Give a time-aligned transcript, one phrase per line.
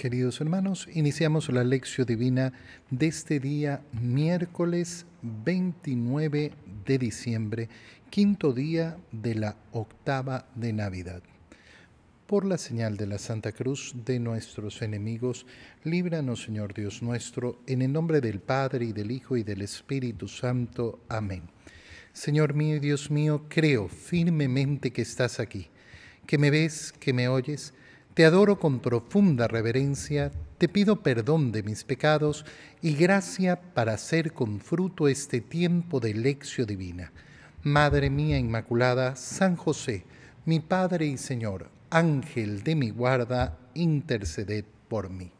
[0.00, 2.54] Queridos hermanos, iniciamos la lección divina
[2.88, 6.52] de este día, miércoles 29
[6.86, 7.68] de diciembre,
[8.08, 11.22] quinto día de la octava de Navidad.
[12.26, 15.44] Por la señal de la Santa Cruz de nuestros enemigos,
[15.84, 20.28] líbranos, Señor Dios nuestro, en el nombre del Padre y del Hijo y del Espíritu
[20.28, 21.00] Santo.
[21.10, 21.42] Amén.
[22.14, 25.68] Señor mío y Dios mío, creo firmemente que estás aquí,
[26.26, 27.74] que me ves, que me oyes
[28.14, 32.44] te adoro con profunda reverencia, te pido perdón de mis pecados
[32.82, 37.12] y gracia para hacer con fruto este tiempo de lección divina.
[37.62, 40.04] Madre mía Inmaculada, San José,
[40.44, 45.30] mi Padre y Señor, Ángel de mi guarda, interceded por mí.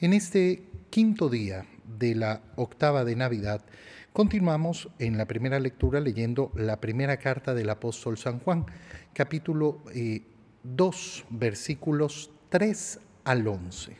[0.00, 1.66] En este quinto día
[1.98, 3.64] de la octava de Navidad,
[4.12, 8.66] continuamos en la primera lectura leyendo la primera carta del apóstol San Juan,
[9.12, 10.22] capítulo eh,
[10.64, 13.96] 2, versículos 3 al 11.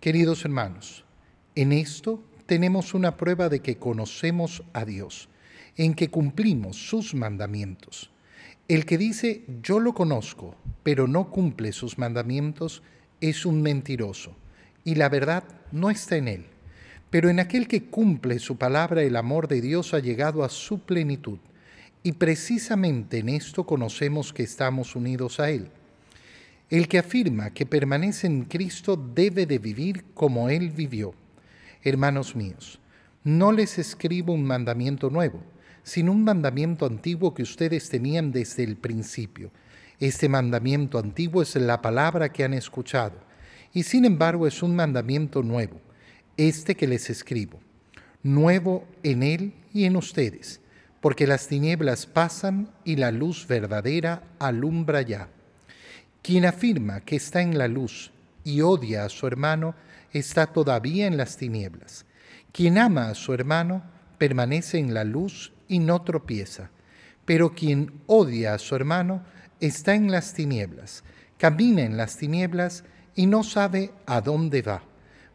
[0.00, 1.04] Queridos hermanos,
[1.54, 5.28] en esto tenemos una prueba de que conocemos a Dios,
[5.76, 8.10] en que cumplimos sus mandamientos.
[8.68, 12.82] El que dice yo lo conozco, pero no cumple sus mandamientos,
[13.20, 14.34] es un mentiroso,
[14.84, 16.46] y la verdad no está en él.
[17.10, 20.80] Pero en aquel que cumple su palabra, el amor de Dios ha llegado a su
[20.80, 21.38] plenitud
[22.06, 25.70] y precisamente en esto conocemos que estamos unidos a Él.
[26.68, 31.14] El que afirma que permanece en Cristo debe de vivir como Él vivió.
[31.82, 32.78] Hermanos míos,
[33.24, 35.40] no les escribo un mandamiento nuevo,
[35.82, 39.50] sino un mandamiento antiguo que ustedes tenían desde el principio.
[39.98, 43.16] Este mandamiento antiguo es la palabra que han escuchado,
[43.72, 45.80] y sin embargo es un mandamiento nuevo,
[46.36, 47.60] este que les escribo,
[48.22, 50.60] nuevo en Él y en ustedes
[51.04, 55.28] porque las tinieblas pasan y la luz verdadera alumbra ya.
[56.22, 58.10] Quien afirma que está en la luz
[58.42, 59.74] y odia a su hermano,
[60.14, 62.06] está todavía en las tinieblas.
[62.52, 63.82] Quien ama a su hermano,
[64.16, 66.70] permanece en la luz y no tropieza.
[67.26, 69.26] Pero quien odia a su hermano,
[69.60, 71.04] está en las tinieblas,
[71.36, 72.82] camina en las tinieblas
[73.14, 74.82] y no sabe a dónde va,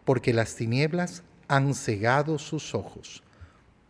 [0.03, 3.22] porque las tinieblas han cegado sus ojos.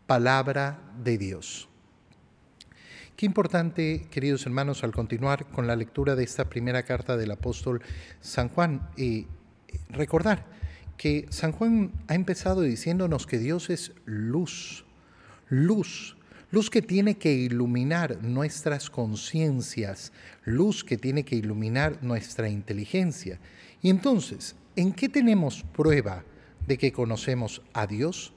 [0.08, 1.69] Palabra de Dios.
[3.20, 7.82] Qué importante, queridos hermanos, al continuar con la lectura de esta primera carta del apóstol
[8.22, 9.28] San Juan, y
[9.90, 10.46] recordar
[10.96, 14.86] que San Juan ha empezado diciéndonos que Dios es luz,
[15.50, 16.16] luz,
[16.50, 20.14] luz que tiene que iluminar nuestras conciencias,
[20.46, 23.38] luz que tiene que iluminar nuestra inteligencia.
[23.82, 26.24] Y entonces, ¿en qué tenemos prueba
[26.66, 28.32] de que conocemos a Dios?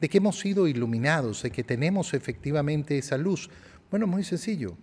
[0.00, 3.50] De que hemos sido iluminados, de que tenemos efectivamente esa luz
[3.92, 4.78] bueno, muy sencillo.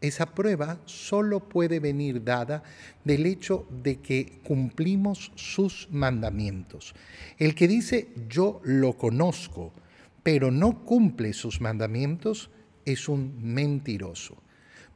[0.00, 2.62] Esa prueba solo puede venir dada
[3.04, 6.94] del hecho de que cumplimos sus mandamientos.
[7.38, 9.74] El que dice yo lo conozco,
[10.22, 12.48] pero no cumple sus mandamientos,
[12.86, 14.42] es un mentiroso.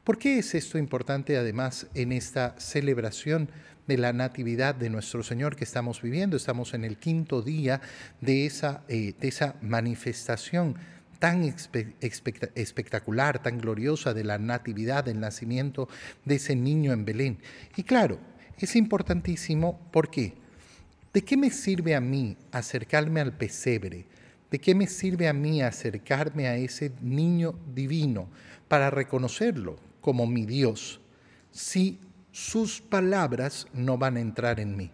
[0.03, 3.51] ¿Por qué es esto importante además en esta celebración
[3.85, 6.37] de la Natividad de nuestro Señor que estamos viviendo?
[6.37, 7.81] Estamos en el quinto día
[8.19, 10.75] de esa, eh, de esa manifestación
[11.19, 11.43] tan
[12.55, 15.89] espectacular, tan gloriosa de la natividad, del nacimiento
[16.25, 17.39] de ese niño en Belén.
[17.75, 18.19] Y claro,
[18.57, 20.33] es importantísimo, ¿por qué?
[21.13, 24.05] ¿De qué me sirve a mí acercarme al pesebre?
[24.49, 28.29] ¿De qué me sirve a mí acercarme a ese niño divino
[28.67, 31.01] para reconocerlo como mi Dios
[31.51, 31.99] si
[32.31, 34.91] sus palabras no van a entrar en mí?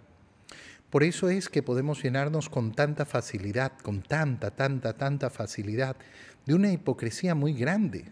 [0.96, 5.98] Por eso es que podemos llenarnos con tanta facilidad, con tanta, tanta, tanta facilidad,
[6.46, 8.06] de una hipocresía muy grande,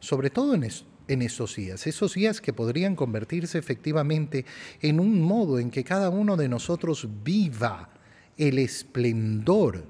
[0.00, 4.44] sobre todo en, esos días, esos días que podrían convertirse efectivamente
[4.82, 7.88] en un modo en que cada uno de nosotros viva
[8.36, 9.86] el esplendor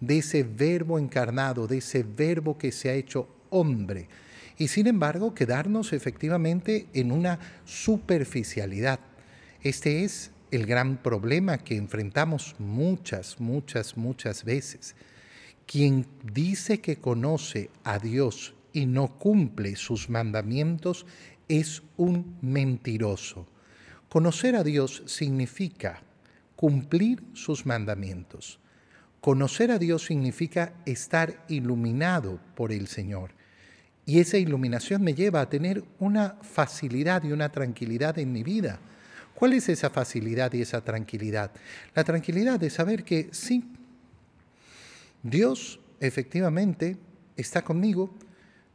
[0.00, 4.08] de ese verbo encarnado, de ese verbo que se ha hecho hombre,
[4.58, 8.98] y sin embargo quedarnos efectivamente en una superficialidad.
[9.62, 14.94] Este es el gran problema que enfrentamos muchas, muchas, muchas veces.
[15.66, 21.06] Quien dice que conoce a Dios y no cumple sus mandamientos
[21.48, 23.46] es un mentiroso.
[24.08, 26.02] Conocer a Dios significa
[26.54, 28.60] cumplir sus mandamientos.
[29.20, 33.32] Conocer a Dios significa estar iluminado por el Señor.
[34.04, 38.78] Y esa iluminación me lleva a tener una facilidad y una tranquilidad en mi vida
[39.36, 41.50] ¿Cuál es esa facilidad y esa tranquilidad?
[41.94, 43.70] La tranquilidad de saber que sí,
[45.22, 46.96] Dios efectivamente
[47.36, 48.14] está conmigo,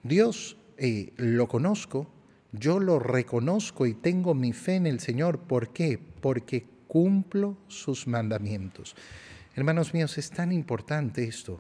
[0.04, 2.08] Dios eh, lo conozco,
[2.52, 5.40] yo lo reconozco y tengo mi fe en el Señor.
[5.40, 5.98] ¿Por qué?
[5.98, 8.96] Porque cumplo sus mandamientos.
[9.56, 11.60] Hermanos míos, es tan importante esto,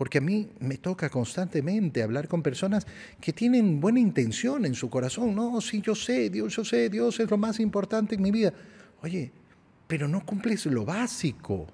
[0.00, 2.86] porque a mí me toca constantemente hablar con personas
[3.20, 5.34] que tienen buena intención en su corazón.
[5.34, 8.50] No, sí, yo sé, Dios, yo sé, Dios es lo más importante en mi vida.
[9.02, 9.30] Oye,
[9.86, 11.66] pero no cumples lo básico.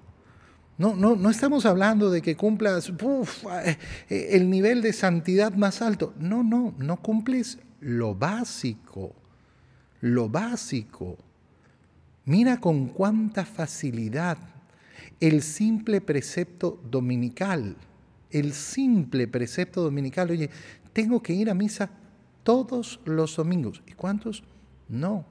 [0.77, 3.77] No, no, no estamos hablando de que cumplas eh,
[4.09, 6.13] eh, el nivel de santidad más alto.
[6.19, 9.15] No, no, no cumples lo básico.
[10.01, 11.17] Lo básico.
[12.25, 14.37] Mira con cuánta facilidad
[15.21, 17.77] el simple precepto dominical,
[18.31, 20.49] el simple precepto dominical, oye,
[20.93, 21.89] tengo que ir a misa
[22.43, 23.83] todos los domingos.
[23.87, 24.43] ¿Y cuántos?
[24.87, 25.25] No.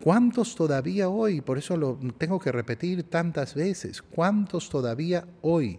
[0.00, 5.78] ¿Cuántos todavía hoy, por eso lo tengo que repetir tantas veces, cuántos todavía hoy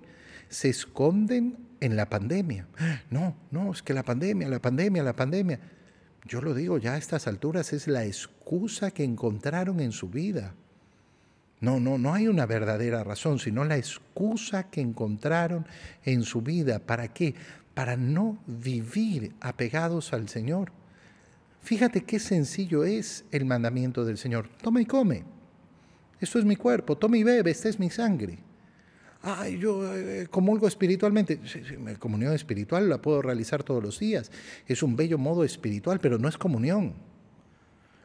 [0.49, 2.67] se esconden en la pandemia?
[3.09, 5.59] No, no, es que la pandemia, la pandemia, la pandemia.
[6.27, 10.55] Yo lo digo ya a estas alturas, es la excusa que encontraron en su vida.
[11.61, 15.65] No, no, no hay una verdadera razón, sino la excusa que encontraron
[16.03, 16.79] en su vida.
[16.79, 17.33] ¿Para qué?
[17.73, 20.71] Para no vivir apegados al Señor.
[21.61, 24.49] Fíjate qué sencillo es el mandamiento del Señor.
[24.61, 25.23] Toma y come.
[26.19, 26.97] Esto es mi cuerpo.
[26.97, 27.49] Toma y bebe.
[27.51, 28.37] Esta es mi sangre.
[29.23, 31.39] Ay, yo eh, comulgo espiritualmente.
[31.83, 34.31] La comunión espiritual la puedo realizar todos los días.
[34.67, 36.93] Es un bello modo espiritual, pero no es comunión.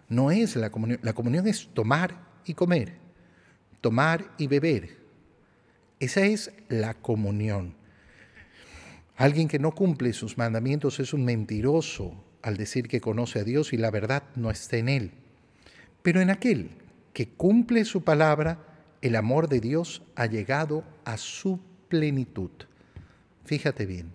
[0.09, 1.01] No es la comunión.
[1.03, 3.00] La comunión es tomar y comer.
[3.81, 4.99] Tomar y beber.
[6.01, 7.75] Esa es la comunión.
[9.17, 13.73] Alguien que no cumple sus mandamientos es un mentiroso, al decir que conoce a Dios
[13.73, 15.11] y la verdad no está en él.
[16.03, 16.71] Pero en aquel
[17.13, 18.59] que cumple su palabra,
[19.03, 22.51] el amor de Dios ha llegado a su plenitud.
[23.45, 24.13] Fíjate bien,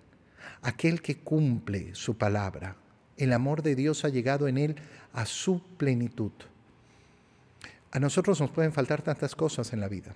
[0.61, 2.77] aquel que cumple su palabra,
[3.17, 4.75] el amor de Dios ha llegado en él
[5.13, 6.31] a su plenitud.
[7.95, 10.13] A nosotros nos pueden faltar tantas cosas en la vida.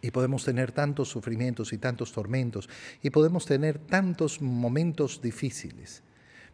[0.00, 2.66] Y podemos tener tantos sufrimientos y tantos tormentos.
[3.02, 6.02] Y podemos tener tantos momentos difíciles.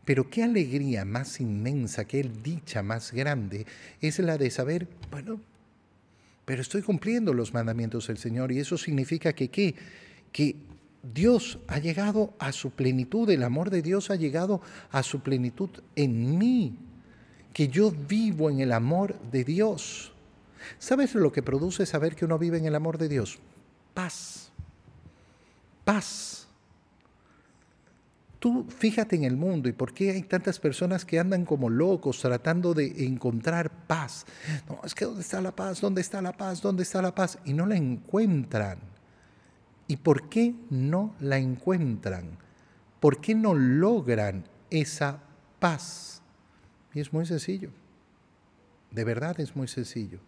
[0.04, 3.64] Pero qué alegría más inmensa, qué dicha más grande
[4.00, 5.40] es la de saber, bueno,
[6.44, 9.76] pero estoy cumpliendo los mandamientos del Señor y eso significa que qué?
[10.32, 10.56] Que
[11.14, 14.60] Dios ha llegado a su plenitud, el amor de Dios ha llegado
[14.90, 16.76] a su plenitud en mí,
[17.52, 20.10] que yo vivo en el amor de Dios.
[20.78, 23.38] ¿Sabes lo que produce saber que uno vive en el amor de Dios?
[23.94, 24.50] Paz.
[25.84, 26.44] Paz
[28.44, 32.20] tú fíjate en el mundo y por qué hay tantas personas que andan como locos
[32.20, 34.26] tratando de encontrar paz.
[34.69, 35.81] No, es que ¿dónde está la paz?
[35.81, 36.61] ¿Dónde está la paz?
[36.61, 37.38] ¿Dónde está la paz?
[37.46, 38.81] Y no la encuentran.
[39.88, 42.37] ¿Y por qué no la encuentran?
[43.00, 45.20] ¿Por qué no logran esa
[45.58, 46.20] paz?
[46.93, 47.70] Y es muy sencillo.
[48.90, 50.20] De verdad es muy sencillo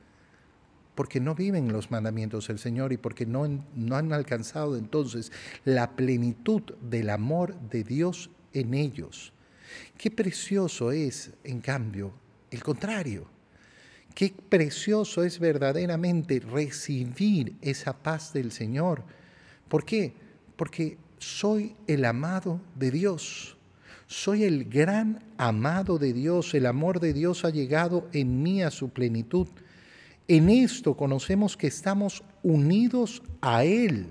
[0.96, 5.30] porque no viven los mandamientos del Señor y porque no, no han alcanzado entonces
[5.64, 9.32] la plenitud del amor de Dios en ellos.
[9.96, 12.12] Qué precioso es, en cambio,
[12.50, 13.28] el contrario.
[14.14, 19.04] Qué precioso es verdaderamente recibir esa paz del Señor.
[19.68, 20.14] ¿Por qué?
[20.56, 23.58] Porque soy el amado de Dios.
[24.06, 26.54] Soy el gran amado de Dios.
[26.54, 29.48] El amor de Dios ha llegado en mí a su plenitud.
[30.28, 34.06] En esto conocemos que estamos unidos a Él.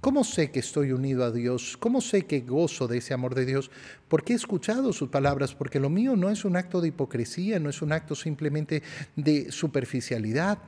[0.00, 1.76] ¿Cómo sé que estoy unido a Dios?
[1.78, 3.70] ¿Cómo sé que gozo de ese amor de Dios?
[4.06, 7.70] Porque he escuchado sus palabras, porque lo mío no es un acto de hipocresía, no
[7.70, 8.82] es un acto simplemente
[9.16, 10.58] de superficialidad.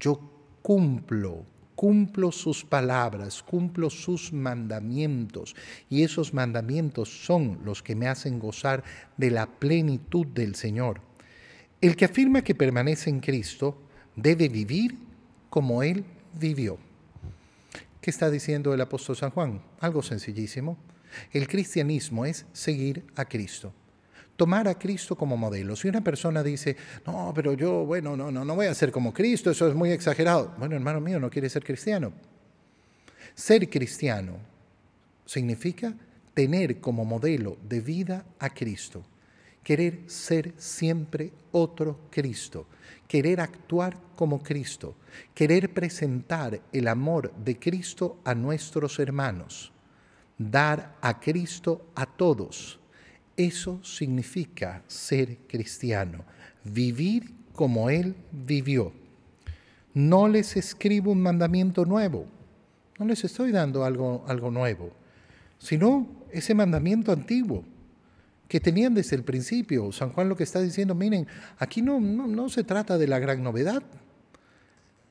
[0.00, 0.20] Yo
[0.62, 5.56] cumplo, cumplo sus palabras, cumplo sus mandamientos,
[5.90, 8.84] y esos mandamientos son los que me hacen gozar
[9.16, 11.00] de la plenitud del Señor.
[11.80, 13.78] El que afirma que permanece en Cristo
[14.14, 14.96] debe vivir
[15.50, 16.78] como Él vivió.
[18.00, 19.60] ¿Qué está diciendo el apóstol San Juan?
[19.80, 20.78] Algo sencillísimo.
[21.32, 23.72] El cristianismo es seguir a Cristo.
[24.36, 25.76] Tomar a Cristo como modelo.
[25.76, 29.12] Si una persona dice, no, pero yo, bueno, no, no, no voy a ser como
[29.12, 30.54] Cristo, eso es muy exagerado.
[30.58, 32.12] Bueno, hermano mío, no quiere ser cristiano.
[33.34, 34.38] Ser cristiano
[35.24, 35.94] significa
[36.32, 39.04] tener como modelo de vida a Cristo
[39.66, 42.68] querer ser siempre otro Cristo,
[43.08, 44.94] querer actuar como Cristo,
[45.34, 49.72] querer presentar el amor de Cristo a nuestros hermanos,
[50.38, 52.78] dar a Cristo a todos.
[53.36, 56.24] Eso significa ser cristiano,
[56.62, 58.92] vivir como Él vivió.
[59.94, 62.28] No les escribo un mandamiento nuevo,
[63.00, 64.92] no les estoy dando algo, algo nuevo,
[65.58, 67.64] sino ese mandamiento antiguo
[68.48, 69.90] que tenían desde el principio.
[69.92, 71.26] San Juan lo que está diciendo, miren,
[71.58, 73.82] aquí no, no, se trata de la gran novedad.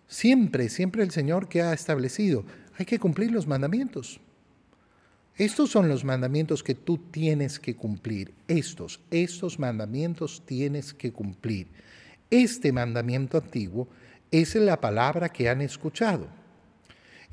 [0.08, 2.46] Siempre, siempre el Señor que ha establecido,
[2.77, 4.20] hay que cumplir los mandamientos.
[5.36, 8.34] Estos son los mandamientos que tú tienes que cumplir.
[8.48, 11.68] Estos, estos mandamientos tienes que cumplir.
[12.30, 13.89] Este mandamiento antiguo
[14.32, 16.27] es la palabra que han escuchado.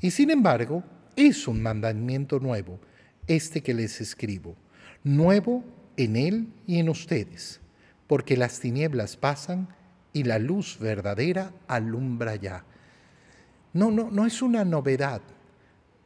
[0.01, 0.83] Y sin embargo,
[1.15, 2.79] es un mandamiento nuevo,
[3.27, 4.55] este que les escribo.
[5.03, 5.63] Nuevo
[5.97, 7.59] en Él y en ustedes,
[8.07, 9.67] porque las tinieblas pasan
[10.13, 12.63] y la luz verdadera alumbra ya.
[13.73, 15.21] No, no, no es una novedad,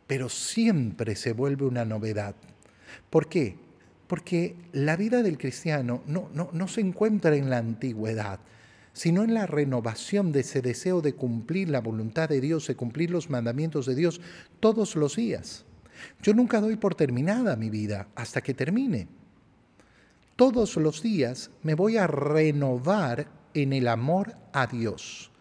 [0.07, 2.35] pero siempre se vuelve una novedad.
[3.09, 3.57] ¿Por qué?
[4.07, 8.39] Porque la vida del cristiano no, no, no se encuentra en la antigüedad,
[8.93, 13.11] sino en la renovación de ese deseo de cumplir la voluntad de Dios, de cumplir
[13.11, 14.21] los mandamientos de Dios
[14.61, 15.65] todos los días.
[16.21, 19.07] Yo nunca doy por terminada mi vida hasta que termine
[20.37, 25.31] todos los días me voy a renovar en el amor a Dios.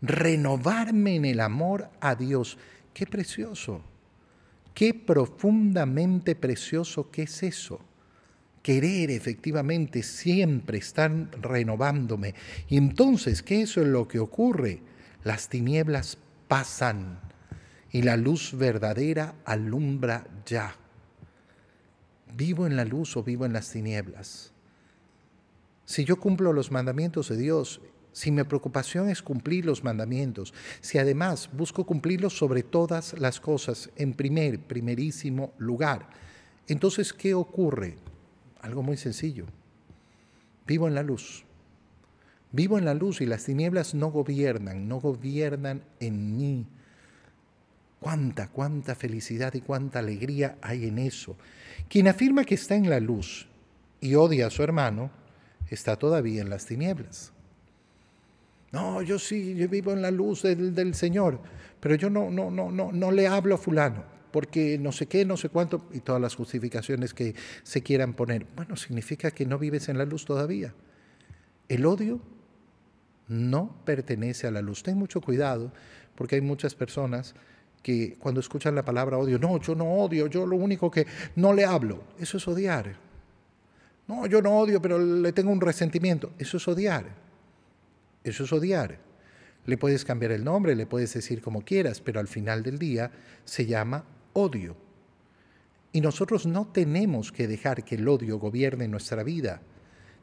[0.00, 2.56] Renovarme en el amor a Dios.
[2.94, 3.82] Qué precioso.
[4.74, 7.80] Qué profundamente precioso que es eso.
[8.62, 11.10] Querer efectivamente siempre estar
[11.40, 12.34] renovándome.
[12.68, 14.80] Y entonces, ¿qué es lo que ocurre?
[15.24, 17.20] Las tinieblas pasan
[17.90, 20.76] y la luz verdadera alumbra ya.
[22.36, 24.52] ¿Vivo en la luz o vivo en las tinieblas?
[25.84, 27.80] Si yo cumplo los mandamientos de Dios,
[28.12, 33.90] si mi preocupación es cumplir los mandamientos, si además busco cumplirlos sobre todas las cosas
[33.96, 36.08] en primer, primerísimo lugar,
[36.68, 37.96] entonces, ¿qué ocurre?
[38.60, 39.46] Algo muy sencillo.
[40.66, 41.44] Vivo en la luz.
[42.52, 46.66] Vivo en la luz y las tinieblas no gobiernan, no gobiernan en mí.
[48.02, 51.36] Cuánta, cuánta felicidad y cuánta alegría hay en eso.
[51.88, 53.46] Quien afirma que está en la luz
[54.00, 55.12] y odia a su hermano,
[55.70, 57.32] está todavía en las tinieblas.
[58.72, 61.38] No, yo sí, yo vivo en la luz del, Señor,
[61.78, 65.24] pero yo no, no, no, no, no le hablo a fulano, porque no sé qué,
[65.24, 68.48] no sé cuánto, y todas las justificaciones que se quieran poner.
[68.56, 70.74] Bueno, significa que no vives en la luz todavía.
[71.68, 72.20] El odio
[73.28, 74.82] no pertenece a la luz.
[74.82, 75.72] Ten mucho cuidado,
[76.16, 77.36] porque hay muchas personas
[77.82, 81.52] que cuando escuchan la palabra odio, no, yo no odio, yo lo único que no
[81.52, 82.96] le hablo, eso es odiar.
[84.06, 87.22] No, yo no odio, pero le tengo un resentimiento, eso es odiar.
[88.24, 88.98] Eso es odiar.
[89.64, 93.10] Le puedes cambiar el nombre, le puedes decir como quieras, pero al final del día
[93.44, 94.76] se llama odio.
[95.92, 99.60] Y nosotros no tenemos que dejar que el odio gobierne nuestra vida.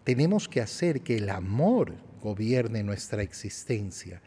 [0.03, 4.21] Tenemos que hacer que el amor gobierne nuestra existencia.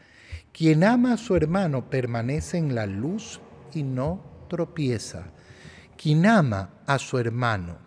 [0.53, 3.41] Quien ama a su hermano permanece en la luz
[3.73, 5.31] y no tropieza.
[5.97, 7.79] Quien ama a su hermano,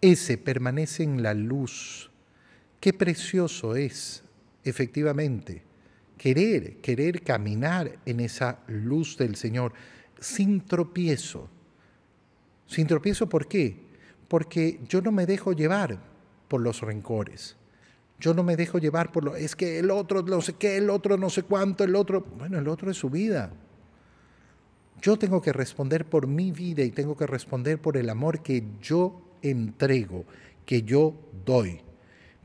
[0.00, 2.10] ese permanece en la luz.
[2.80, 4.24] Qué precioso es,
[4.64, 5.62] efectivamente,
[6.16, 9.74] querer, querer caminar en esa luz del Señor
[10.18, 11.50] sin tropiezo.
[12.66, 13.76] Sin tropiezo, ¿por qué?
[14.26, 15.98] Porque yo no me dejo llevar
[16.48, 17.56] por los rencores
[18.22, 20.90] yo no me dejo llevar por lo, es que el otro no sé qué, el
[20.90, 23.52] otro no sé cuánto, el otro, bueno, el otro es su vida.
[25.00, 28.62] Yo tengo que responder por mi vida y tengo que responder por el amor que
[28.80, 30.24] yo entrego,
[30.64, 31.80] que yo doy.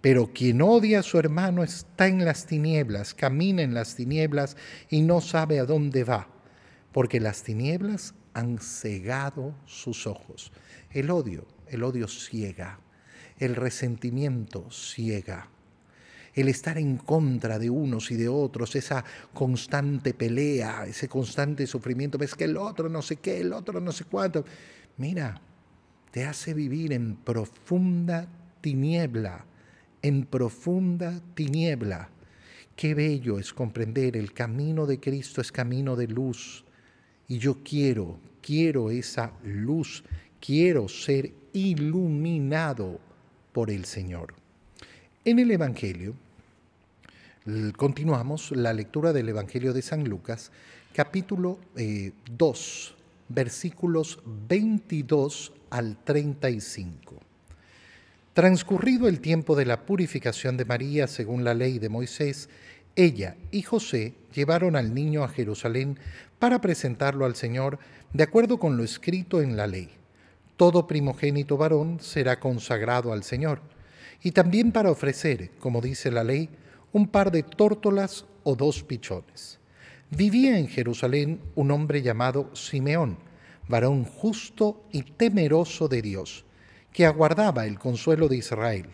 [0.02, 4.58] Pero quien odia a su hermano está en las tinieblas, camina en las tinieblas
[4.90, 6.28] y no sabe a dónde va,
[6.92, 10.52] porque las tinieblas han cegado sus ojos.
[10.90, 12.80] El odio, el odio ciega,
[13.38, 15.52] el resentimiento ciega
[16.38, 19.04] el estar en contra de unos y de otros, esa
[19.34, 23.92] constante pelea, ese constante sufrimiento, ves que el otro no sé qué, el otro no
[23.92, 24.46] sé cuánto.
[24.98, 25.42] Mira,
[26.12, 28.28] te hace vivir en profunda
[28.62, 29.46] tiniebla,
[30.04, 32.10] en profunda tiniebla.
[32.76, 36.64] Qué bello es comprender el camino de Cristo es camino de luz.
[37.28, 40.04] Y yo quiero, quiero esa luz,
[40.40, 43.00] quiero ser iluminado
[43.54, 44.36] por el Señor.
[45.26, 46.14] En el Evangelio
[47.78, 50.52] Continuamos la lectura del Evangelio de San Lucas,
[50.94, 57.16] capítulo 2, eh, versículos 22 al 35.
[58.34, 62.50] Transcurrido el tiempo de la purificación de María según la ley de Moisés,
[62.98, 65.98] ella y José llevaron al niño a Jerusalén
[66.40, 67.80] para presentarlo al Señor
[68.12, 69.92] de acuerdo con lo escrito en la ley.
[70.58, 73.62] Todo primogénito varón será consagrado al Señor,
[74.22, 76.50] y también para ofrecer, como dice la ley,
[76.98, 79.60] un par de tórtolas o dos pichones.
[80.10, 83.20] Vivía en Jerusalén un hombre llamado Simeón,
[83.68, 86.44] varón justo y temeroso de Dios,
[86.92, 88.88] que aguardaba el consuelo de Israel.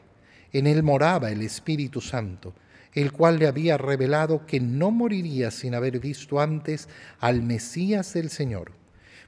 [0.52, 2.54] En él moraba el Espíritu Santo,
[2.92, 6.90] el cual le había revelado que no moriría sin haber visto antes
[7.22, 8.74] al Mesías del Señor.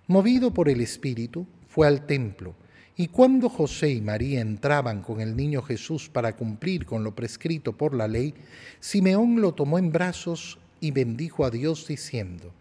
[0.05, 2.55] Movido por el Espíritu, fue al templo,
[2.97, 7.73] y cuando José y María entraban con el niño Jesús para cumplir con lo prescrito
[7.73, 8.33] por la ley,
[8.79, 12.53] Simeón lo tomó en brazos y bendijo a Dios diciendo,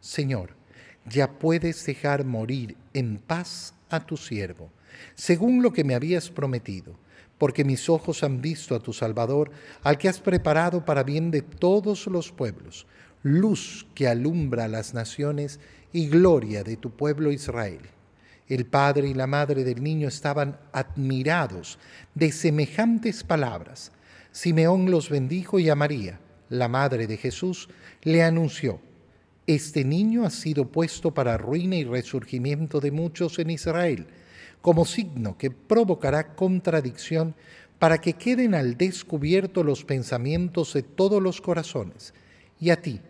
[0.00, 0.50] Señor,
[1.06, 4.70] ya puedes dejar morir en paz a tu siervo,
[5.14, 6.94] según lo que me habías prometido,
[7.38, 9.50] porque mis ojos han visto a tu Salvador,
[9.82, 12.86] al que has preparado para bien de todos los pueblos,
[13.22, 15.60] luz que alumbra a las naciones
[15.94, 17.80] y gloria de tu pueblo Israel.
[18.48, 21.78] El padre y la madre del niño estaban admirados
[22.14, 23.92] de semejantes palabras.
[24.32, 27.68] Simeón los bendijo y a María, la madre de Jesús,
[28.02, 28.80] le anunció,
[29.46, 34.06] Este niño ha sido puesto para ruina y resurgimiento de muchos en Israel,
[34.62, 37.34] como signo que provocará contradicción
[37.78, 42.14] para que queden al descubierto los pensamientos de todos los corazones.
[42.58, 43.00] Y a ti,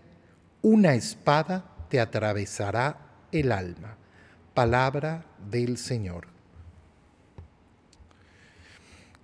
[0.62, 3.97] una espada te atravesará el alma.
[4.58, 6.26] Palabra del Señor.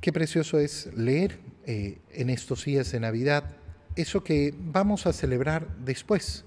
[0.01, 3.43] Qué precioso es leer eh, en estos días de Navidad
[3.97, 6.45] eso que vamos a celebrar después.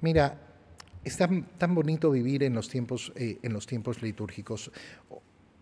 [0.00, 0.40] Mira,
[1.04, 4.72] es tan, bonito vivir en los, tiempos, eh, en los tiempos litúrgicos.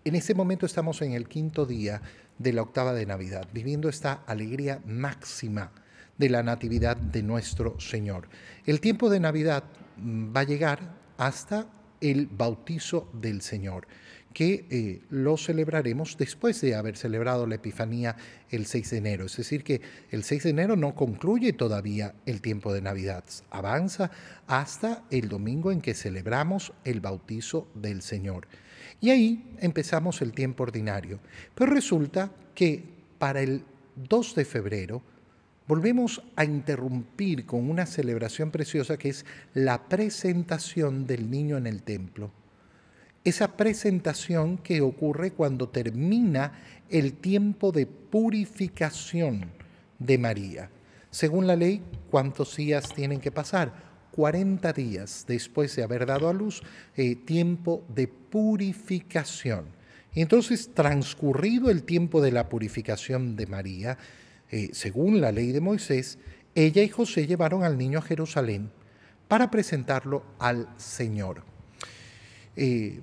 [0.06, 2.00] En este momento estamos en el quinto día
[2.38, 5.72] de la octava de Navidad, viviendo esta alegría máxima
[6.16, 8.30] de la Natividad de nuestro Señor.
[8.64, 9.62] El tiempo de Navidad
[9.98, 11.66] mm, va a llegar hasta
[12.02, 13.86] el bautizo del Señor,
[14.34, 18.16] que eh, lo celebraremos después de haber celebrado la Epifanía
[18.50, 19.26] el 6 de enero.
[19.26, 19.80] Es decir, que
[20.10, 24.10] el 6 de enero no concluye todavía el tiempo de Navidad, avanza
[24.46, 28.48] hasta el domingo en que celebramos el bautizo del Señor.
[29.00, 31.20] Y ahí empezamos el tiempo ordinario.
[31.54, 32.84] Pero resulta que
[33.18, 33.64] para el
[33.96, 35.02] 2 de febrero,
[35.66, 41.82] volvemos a interrumpir con una celebración preciosa que es la presentación del niño en el
[41.82, 42.30] templo.
[43.24, 46.52] Esa presentación que ocurre cuando termina
[46.90, 49.52] el tiempo de purificación
[49.98, 50.70] de María.
[51.10, 53.92] Según la ley, ¿cuántos días tienen que pasar?
[54.12, 56.62] 40 días después de haber dado a luz,
[56.96, 59.66] eh, tiempo de purificación.
[60.14, 63.98] Entonces, transcurrido el tiempo de la purificación de María,
[64.52, 66.18] eh, según la ley de Moisés,
[66.54, 68.70] ella y José llevaron al niño a Jerusalén
[69.26, 71.42] para presentarlo al Señor.
[72.54, 73.00] Eh,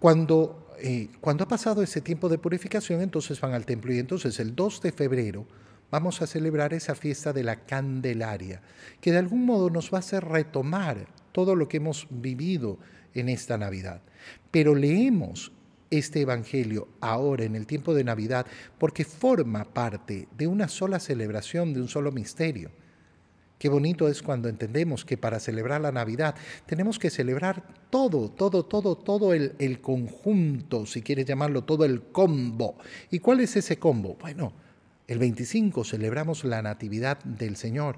[0.00, 4.40] cuando, eh, cuando ha pasado ese tiempo de purificación, entonces van al templo y entonces
[4.40, 5.46] el 2 de febrero
[5.92, 8.60] vamos a celebrar esa fiesta de la Candelaria,
[9.00, 12.78] que de algún modo nos va a hacer retomar todo lo que hemos vivido
[13.14, 14.02] en esta Navidad.
[14.50, 15.52] Pero leemos
[15.90, 18.46] este Evangelio ahora en el tiempo de Navidad
[18.78, 22.70] porque forma parte de una sola celebración, de un solo misterio.
[23.58, 28.64] Qué bonito es cuando entendemos que para celebrar la Navidad tenemos que celebrar todo, todo,
[28.64, 32.78] todo, todo el, el, conjunto, si quieres llamarlo, todo el combo.
[33.10, 34.16] ¿Y cuál es ese combo?
[34.18, 34.54] Bueno,
[35.06, 37.96] el 25 celebramos la Natividad del Señor.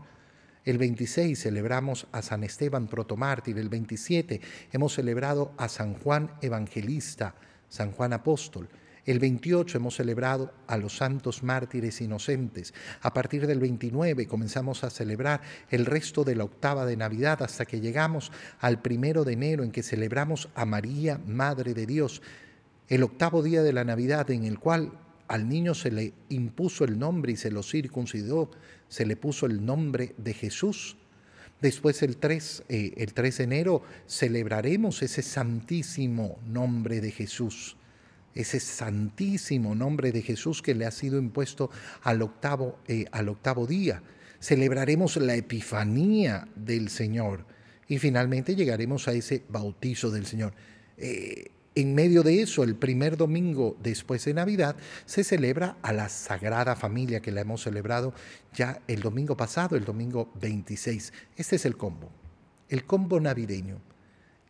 [0.64, 3.58] El 26 celebramos a San Esteban protomártir.
[3.58, 4.40] El 27
[4.72, 7.36] hemos celebrado a San Juan Evangelista.
[7.72, 8.68] San Juan Apóstol.
[9.06, 12.74] El 28 hemos celebrado a los santos mártires inocentes.
[13.00, 17.64] A partir del 29 comenzamos a celebrar el resto de la octava de Navidad hasta
[17.64, 18.30] que llegamos
[18.60, 22.20] al primero de enero en que celebramos a María, Madre de Dios,
[22.88, 24.92] el octavo día de la Navidad en el cual
[25.26, 28.50] al niño se le impuso el nombre y se lo circuncidó,
[28.88, 30.98] se le puso el nombre de Jesús.
[31.62, 37.76] Después el 3, eh, el 3 de enero celebraremos ese santísimo nombre de Jesús,
[38.34, 41.70] ese santísimo nombre de Jesús que le ha sido impuesto
[42.02, 44.02] al octavo, eh, al octavo día.
[44.40, 47.46] Celebraremos la Epifanía del Señor
[47.86, 50.54] y finalmente llegaremos a ese bautizo del Señor.
[50.96, 56.08] Eh, en medio de eso, el primer domingo después de Navidad, se celebra a la
[56.08, 58.12] Sagrada Familia, que la hemos celebrado
[58.52, 61.12] ya el domingo pasado, el domingo 26.
[61.36, 62.10] Este es el combo,
[62.68, 63.80] el combo navideño.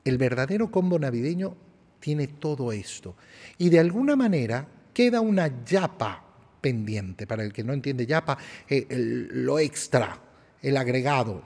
[0.04, 1.56] El verdadero combo navideño
[2.00, 3.14] tiene todo esto.
[3.56, 6.24] Y de alguna manera queda una yapa
[6.60, 7.26] pendiente.
[7.26, 8.36] Para el que no entiende yapa,
[8.68, 10.18] eh, lo extra,
[10.60, 11.42] el agregado.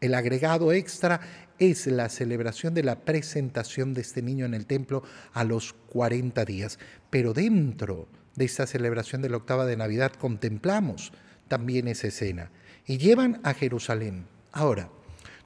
[0.00, 1.20] El agregado extra
[1.58, 6.44] es la celebración de la presentación de este niño en el templo a los 40
[6.44, 6.78] días.
[7.10, 11.12] Pero dentro de esta celebración de la octava de Navidad contemplamos
[11.48, 12.50] también esa escena.
[12.86, 14.26] Y llevan a Jerusalén.
[14.52, 14.90] Ahora,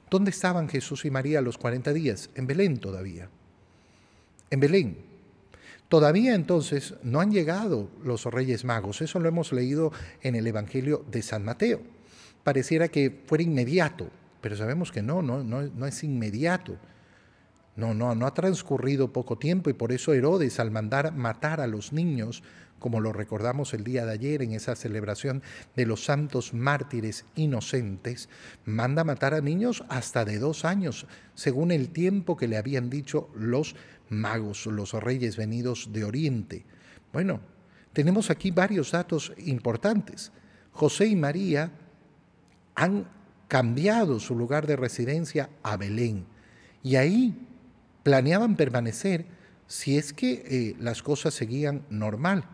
[0.09, 2.29] ¿dónde estaban Jesús y María a los 40 días?
[2.35, 3.29] En Belén todavía.
[4.49, 5.07] En Belén.
[5.89, 11.05] Todavía entonces no han llegado los reyes magos, eso lo hemos leído en el Evangelio
[11.09, 11.81] de San Mateo.
[12.43, 14.09] Pareciera que fuera inmediato,
[14.41, 16.77] pero sabemos que no, no, no, no es inmediato.
[17.75, 21.67] No, no, no ha transcurrido poco tiempo y por eso Herodes, al mandar matar a
[21.67, 22.41] los niños,
[22.79, 25.41] como lo recordamos el día de ayer en esa celebración
[25.75, 28.29] de los santos mártires inocentes,
[28.65, 33.29] manda matar a niños hasta de dos años, según el tiempo que le habían dicho
[33.35, 33.75] los
[34.09, 36.65] magos, los reyes venidos de Oriente.
[37.13, 37.41] Bueno,
[37.93, 40.31] tenemos aquí varios datos importantes.
[40.71, 41.71] José y María
[42.75, 43.07] han
[43.47, 46.25] cambiado su lugar de residencia a Belén
[46.83, 47.35] y ahí
[48.03, 49.25] planeaban permanecer
[49.67, 52.45] si es que eh, las cosas seguían normal.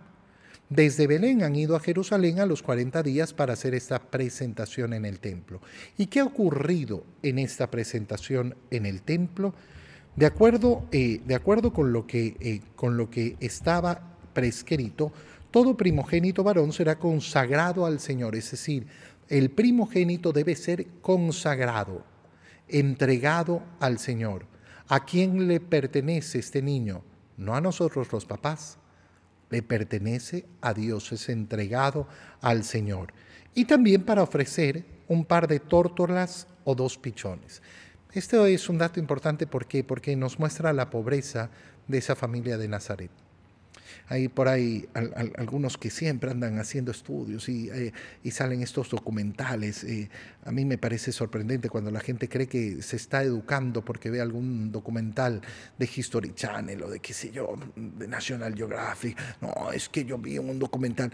[0.70, 5.06] Desde Belén han ido a Jerusalén a los 40 días para hacer esta presentación en
[5.06, 5.62] el templo.
[5.98, 9.54] ¿Y qué ha ocurrido en esta presentación en el templo?
[10.16, 15.12] De acuerdo, eh, de acuerdo con, lo que, eh, con lo que estaba prescrito,
[15.52, 18.88] todo primogénito varón será consagrado al Señor, es decir,
[19.30, 22.04] el primogénito debe ser consagrado,
[22.68, 24.46] entregado al Señor.
[24.88, 27.04] ¿A quién le pertenece este niño?
[27.38, 28.78] No a nosotros los papás,
[29.50, 32.08] le pertenece a Dios, es entregado
[32.42, 33.14] al Señor.
[33.54, 37.62] Y también para ofrecer un par de tórtolas o dos pichones.
[38.14, 41.50] Esto es un dato importante ¿por porque nos muestra la pobreza
[41.88, 43.12] de esa familia de Nazaret.
[44.10, 44.88] Hay por ahí
[45.38, 47.94] algunos que siempre andan haciendo estudios y, eh,
[48.32, 49.84] salen estos documentales.
[49.86, 50.10] Eh,
[50.44, 54.20] a mí me parece sorprendente cuando la gente cree que se está educando porque ve
[54.20, 55.42] algún documental
[55.78, 59.18] de History Channel o de qué sé yo, de National Geographic.
[59.42, 61.14] No, es que yo vi un documental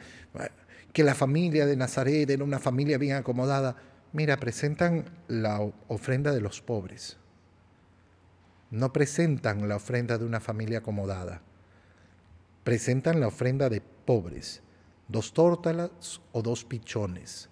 [0.92, 3.76] que la familia de Nazaret era una familia bien acomodada.
[4.14, 7.18] Mira, presentan la ofrenda de los pobres.
[8.72, 11.44] No presentan la ofrenda de una familia acomodada
[12.64, 14.62] presentan la ofrenda de pobres,
[15.08, 17.50] dos tórtalas o dos pichones.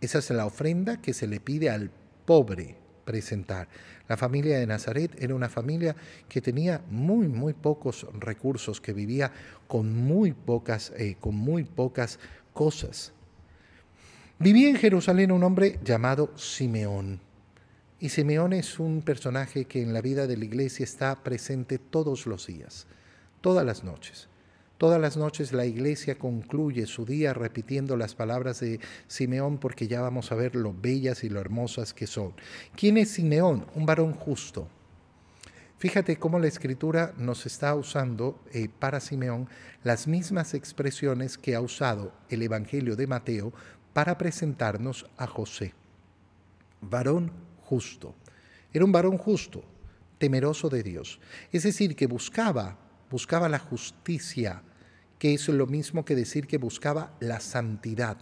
[0.00, 1.90] Esa es la ofrenda que se le pide al
[2.24, 3.68] pobre presentar.
[4.08, 5.96] La familia de Nazaret era una familia
[6.28, 9.32] que tenía muy, muy pocos recursos, que vivía
[9.66, 12.18] con muy pocas, eh, con muy pocas
[12.52, 13.12] cosas.
[14.38, 17.20] Vivía en Jerusalén un hombre llamado Simeón.
[17.98, 22.26] Y Simeón es un personaje que en la vida de la iglesia está presente todos
[22.26, 22.86] los días
[23.46, 24.28] todas las noches.
[24.76, 30.00] Todas las noches la iglesia concluye su día repitiendo las palabras de Simeón porque ya
[30.00, 32.34] vamos a ver lo bellas y lo hermosas que son.
[32.74, 33.64] ¿Quién es Simeón?
[33.76, 34.66] Un varón justo.
[35.78, 39.48] Fíjate cómo la escritura nos está usando eh, para Simeón
[39.84, 43.52] las mismas expresiones que ha usado el Evangelio de Mateo
[43.92, 45.72] para presentarnos a José.
[46.80, 47.30] Varón
[47.62, 48.12] justo.
[48.72, 49.62] Era un varón justo,
[50.18, 51.20] temeroso de Dios.
[51.52, 52.80] Es decir, que buscaba
[53.10, 54.62] buscaba la justicia,
[55.18, 58.18] que es lo mismo que decir que buscaba la santidad.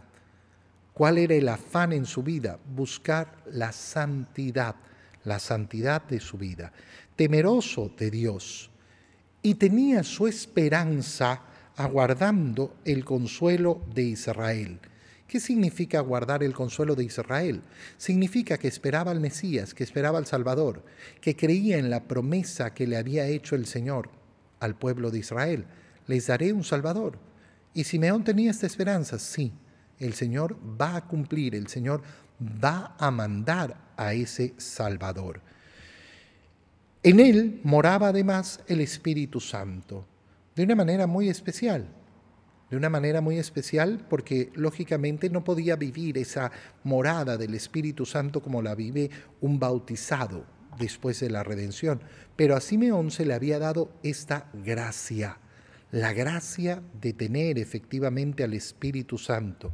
[0.92, 2.58] ¿Cuál era el afán en su vida?
[2.74, 4.76] Buscar la santidad,
[5.24, 6.72] la santidad de su vida.
[7.16, 8.70] Temeroso de Dios.
[9.42, 11.42] Y tenía su esperanza
[11.76, 14.78] aguardando el consuelo de Israel.
[15.26, 17.62] ¿Qué significa guardar el consuelo de Israel?
[17.96, 20.84] Significa que esperaba al Mesías, que esperaba al Salvador,
[21.20, 24.10] que creía en la promesa que le había hecho el Señor
[24.64, 25.66] al pueblo de Israel.
[26.06, 27.18] Les daré un Salvador.
[27.74, 29.52] Y Simeón tenía esta esperanza, sí,
[29.98, 32.02] el Señor va a cumplir, el Señor
[32.40, 35.40] va a mandar a ese Salvador.
[37.02, 40.06] En él moraba además el Espíritu Santo,
[40.54, 41.88] de una manera muy especial,
[42.70, 46.50] de una manera muy especial porque lógicamente no podía vivir esa
[46.82, 50.46] morada del Espíritu Santo como la vive un bautizado,
[50.78, 52.00] después de la redención.
[52.36, 55.38] Pero a Simeón se le había dado esta gracia,
[55.92, 59.72] la gracia de tener efectivamente al Espíritu Santo,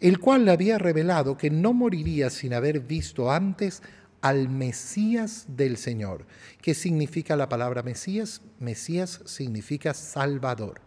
[0.00, 3.82] el cual le había revelado que no moriría sin haber visto antes
[4.20, 6.26] al Mesías del Señor.
[6.60, 8.42] ¿Qué significa la palabra Mesías?
[8.58, 10.80] Mesías significa Salvador.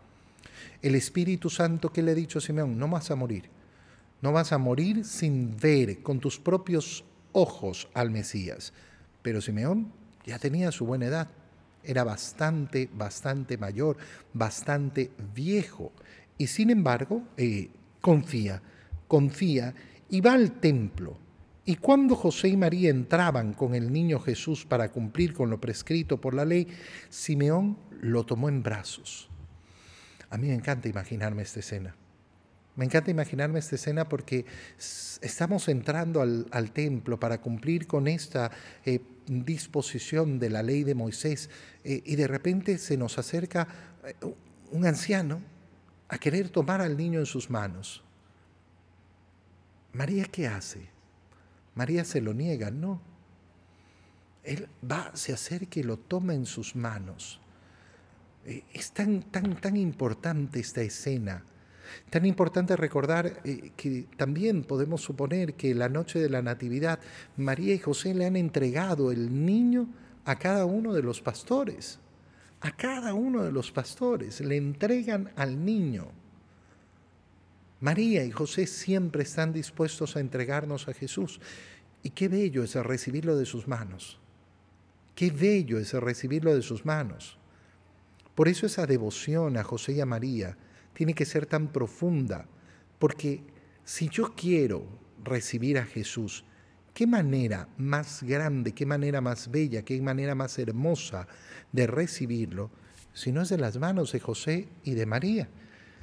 [0.81, 3.49] El Espíritu Santo que le ha dicho a Simeón, no vas a morir.
[4.21, 8.73] No vas a morir sin ver con tus propios ojos al Mesías.
[9.23, 9.91] Pero Simeón
[10.25, 11.27] ya tenía su buena edad,
[11.83, 13.97] era bastante, bastante mayor,
[14.33, 15.91] bastante viejo.
[16.37, 18.61] Y sin embargo, eh, confía,
[19.07, 19.73] confía
[20.09, 21.17] y va al templo.
[21.65, 26.19] Y cuando José y María entraban con el niño Jesús para cumplir con lo prescrito
[26.19, 26.67] por la ley,
[27.09, 29.29] Simeón lo tomó en brazos.
[30.29, 31.95] A mí me encanta imaginarme esta escena.
[32.75, 34.45] Me encanta imaginarme esta escena porque
[35.21, 38.51] estamos entrando al, templo para cumplir con esta
[38.83, 41.51] eh, disposición de la ley de Moisés
[41.83, 43.67] eh, y de repente se nos acerca
[44.03, 44.15] eh,
[44.71, 45.39] un anciano
[46.09, 48.03] a querer tomar al niño en sus manos.
[49.93, 50.89] María, ¿qué hace?
[51.75, 53.01] María se lo niega, no.
[54.43, 57.39] Él va, se acerca y lo toma en sus manos.
[58.45, 61.45] Es tan, tan, tan importante esta escena.
[62.09, 66.99] Tan importante recordar eh, que también podemos suponer que la noche de la Natividad,
[67.37, 69.87] María y José le han entregado el niño
[70.25, 71.99] a cada uno de los pastores.
[72.61, 76.07] A cada uno de los pastores le entregan al niño.
[77.81, 81.41] María y José siempre están dispuestos a entregarnos a Jesús.
[82.01, 84.19] Y qué bello es recibirlo de sus manos.
[85.15, 87.37] Qué bello es recibirlo de sus manos.
[88.35, 90.57] Por eso esa devoción a José y a María
[90.93, 92.45] tiene que ser tan profunda,
[92.99, 93.43] porque
[93.83, 94.85] si yo quiero
[95.23, 96.45] recibir a Jesús,
[96.93, 101.27] qué manera más grande, qué manera más bella, qué manera más hermosa
[101.71, 102.69] de recibirlo,
[103.13, 105.49] si no es de las manos de José y de María.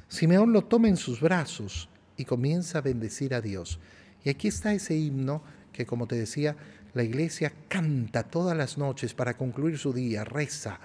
[0.07, 3.79] Simeón lo toma en sus brazos y comienza a bendecir a Dios.
[4.23, 6.55] Y aquí está ese himno que, como te decía,
[6.93, 10.79] la iglesia canta todas las noches para concluir su día, reza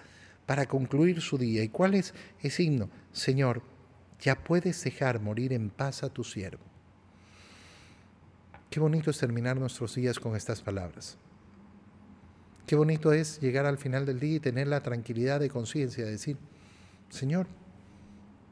[0.46, 1.62] para concluir su día.
[1.62, 2.88] ¿Y cuál es ese himno?
[3.12, 3.62] Señor,
[4.20, 6.64] ya puedes dejar morir en paz a tu siervo.
[8.70, 11.16] Qué bonito es terminar nuestros días con estas palabras.
[12.66, 16.10] Qué bonito es llegar al final del día y tener la tranquilidad de conciencia de
[16.10, 16.36] decir,
[17.10, 17.46] Señor,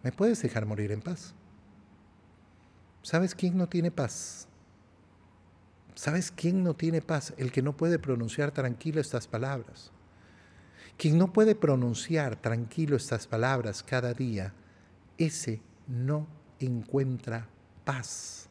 [0.03, 1.35] ¿me puedes dejar morir en paz?
[3.03, 4.49] ¿Sabes quién no tiene paz?
[5.95, 7.35] ¿Sabes quién no tiene paz?
[7.37, 9.91] El que no puede pronunciar tranquilo estas palabras.
[10.97, 14.55] Quien no puede pronunciar tranquilo estas palabras cada día,
[15.19, 16.27] ese no
[16.61, 17.47] encuentra
[17.85, 18.49] paz.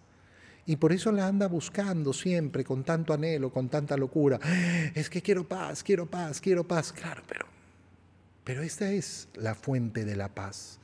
[0.65, 4.39] Y por eso la anda buscando siempre con tanto anhelo, con tanta locura.
[4.95, 6.93] Es que quiero paz, quiero paz, quiero paz.
[6.93, 7.45] Claro, pero,
[8.43, 10.79] pero esta es la fuente de la paz.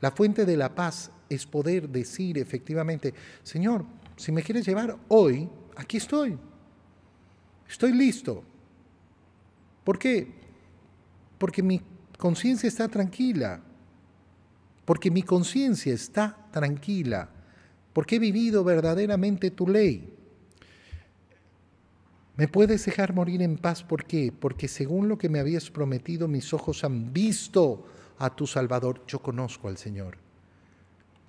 [0.00, 3.84] La fuente de la paz es poder decir efectivamente, Señor,
[4.16, 6.36] si me quieres llevar hoy, aquí estoy.
[7.68, 8.42] Estoy listo.
[9.84, 10.26] ¿Por qué?
[11.38, 11.80] Porque mi
[12.18, 13.62] conciencia está tranquila.
[14.84, 17.28] Porque mi conciencia está tranquila.
[17.92, 20.14] Porque he vivido verdaderamente tu ley.
[22.36, 23.82] ¿Me puedes dejar morir en paz?
[23.82, 24.32] ¿Por qué?
[24.32, 27.86] Porque según lo que me habías prometido, mis ojos han visto
[28.18, 29.02] a tu Salvador.
[29.06, 30.16] Yo conozco al Señor.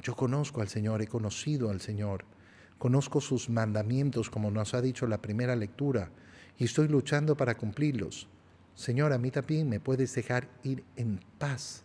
[0.01, 2.25] Yo conozco al Señor, he conocido al Señor.
[2.77, 6.09] Conozco sus mandamientos, como nos ha dicho la primera lectura,
[6.57, 8.27] y estoy luchando para cumplirlos.
[8.73, 11.83] Señor, a mí también me puedes dejar ir en paz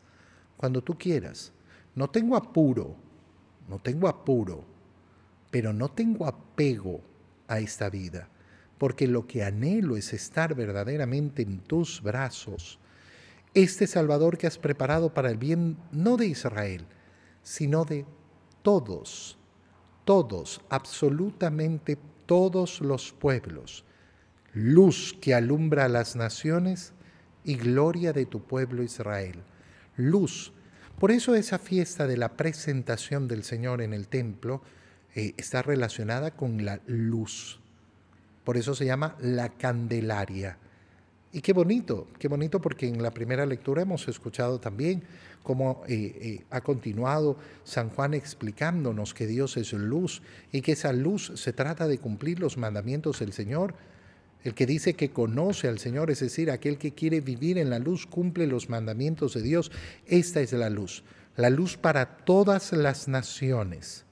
[0.56, 1.52] cuando tú quieras.
[1.96, 2.94] No tengo apuro,
[3.68, 4.62] no tengo apuro,
[5.50, 7.00] pero no tengo apego
[7.48, 8.28] a esta vida,
[8.78, 12.78] porque lo que anhelo es estar verdaderamente en tus brazos.
[13.54, 16.86] Este Salvador que has preparado para el bien no de Israel,
[17.42, 18.06] sino de
[18.62, 19.36] todos,
[20.04, 23.84] todos, absolutamente todos los pueblos
[24.56, 26.94] luz que alumbra a las naciones
[27.44, 29.42] y gloria de tu pueblo Israel.
[29.96, 30.50] Luz.
[30.98, 34.62] Por eso esa fiesta de la presentación del Señor en el templo
[35.14, 37.60] eh, está relacionada con la luz.
[38.44, 40.56] Por eso se llama la Candelaria.
[41.32, 45.02] Y qué bonito, qué bonito porque en la primera lectura hemos escuchado también
[45.42, 50.94] cómo eh, eh, ha continuado San Juan explicándonos que Dios es luz y que esa
[50.94, 53.74] luz se trata de cumplir los mandamientos del Señor
[54.46, 57.80] el que dice que conoce al Señor, es decir, aquel que quiere vivir en la
[57.80, 59.72] luz, cumple los mandamientos de Dios.
[60.06, 61.02] Esta es la luz,
[61.34, 64.04] la luz para todas las naciones.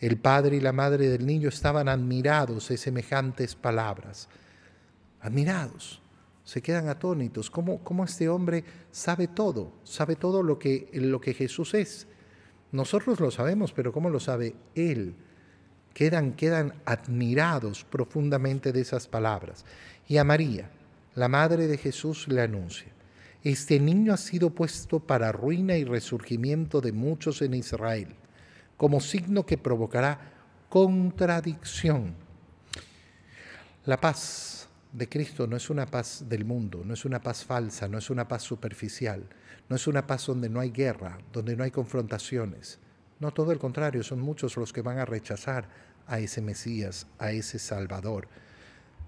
[0.00, 4.28] El padre y la madre del niño estaban admirados de semejantes palabras.
[5.20, 6.02] Admirados.
[6.42, 7.48] Se quedan atónitos.
[7.48, 9.72] ¿Cómo, cómo este hombre sabe todo?
[9.84, 12.08] Sabe todo lo que, lo que Jesús es.
[12.72, 15.14] Nosotros lo sabemos, pero ¿cómo lo sabe Él?
[15.94, 19.64] Quedan, quedan admirados profundamente de esas palabras.
[20.08, 20.70] Y a María,
[21.14, 22.88] la madre de Jesús, le anuncia,
[23.42, 28.08] este niño ha sido puesto para ruina y resurgimiento de muchos en Israel,
[28.76, 30.20] como signo que provocará
[30.68, 32.14] contradicción.
[33.86, 37.88] La paz de Cristo no es una paz del mundo, no es una paz falsa,
[37.88, 39.26] no es una paz superficial,
[39.68, 42.78] no es una paz donde no hay guerra, donde no hay confrontaciones
[43.20, 45.68] no, todo el contrario, son muchos los que van a rechazar
[46.06, 48.28] a ese Mesías, a ese Salvador.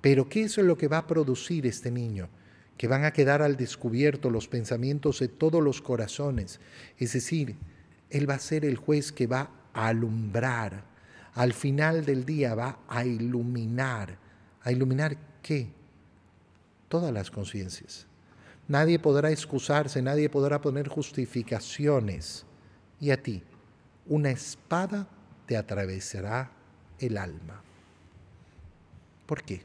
[0.03, 2.29] Pero ¿qué es lo que va a producir este niño?
[2.77, 6.61] Que van a quedar al descubierto los pensamientos de todos los corazones.
[6.99, 7.57] Es decir,
[8.11, 10.85] Él va a ser el juez que va a alumbrar.
[11.35, 14.19] Al final del día va a iluminar.
[14.63, 15.69] ¿A iluminar qué?
[16.89, 18.07] Todas las conciencias.
[18.69, 22.45] Nadie podrá excusarse, nadie podrá poner justificaciones.
[23.01, 23.43] Y a ti,
[24.07, 25.09] una espada
[25.47, 26.51] te atravesará
[26.99, 27.63] el alma.
[29.27, 29.63] ¿Por qué?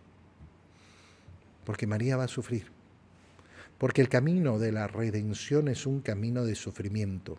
[1.65, 2.67] Porque María va a sufrir.
[3.78, 7.38] Porque el camino de la redención es un camino de sufrimiento.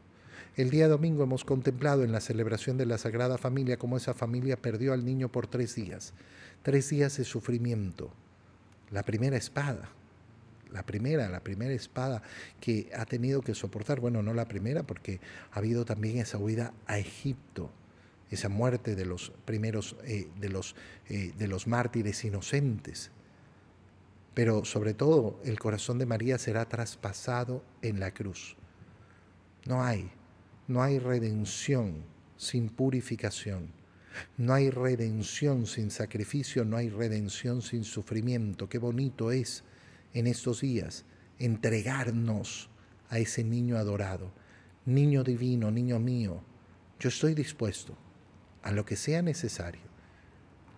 [0.56, 4.60] El día domingo hemos contemplado en la celebración de la Sagrada Familia cómo esa familia
[4.60, 6.14] perdió al niño por tres días.
[6.62, 8.12] Tres días de sufrimiento.
[8.90, 9.88] La primera espada.
[10.72, 12.22] La primera, la primera espada
[12.60, 14.00] que ha tenido que soportar.
[14.00, 15.20] Bueno, no la primera, porque
[15.52, 17.70] ha habido también esa huida a Egipto
[18.30, 20.74] esa muerte de los primeros, eh, de, los,
[21.08, 23.10] eh, de los mártires inocentes.
[24.34, 28.56] Pero sobre todo el corazón de María será traspasado en la cruz.
[29.66, 30.10] No hay,
[30.66, 32.04] no hay redención
[32.36, 33.76] sin purificación.
[34.36, 38.68] No hay redención sin sacrificio, no hay redención sin sufrimiento.
[38.68, 39.62] Qué bonito es
[40.14, 41.04] en estos días
[41.38, 42.70] entregarnos
[43.10, 44.32] a ese niño adorado.
[44.86, 46.42] Niño divino, niño mío,
[46.98, 47.96] yo estoy dispuesto
[48.62, 49.82] a lo que sea necesario.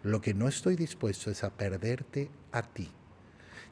[0.02, 2.90] Lo que no estoy dispuesto es a perderte a ti.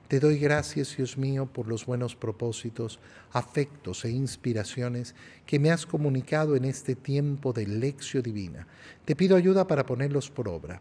[0.08, 2.98] Te doy gracias, Dios mío, por los buenos propósitos,
[3.30, 8.66] afectos e inspiraciones que me has comunicado en este tiempo de lección divina.
[9.04, 10.80] Te pido ayuda para ponerlos por obra.